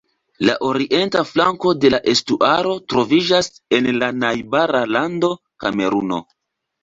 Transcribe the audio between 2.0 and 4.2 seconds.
estuaro troviĝas en la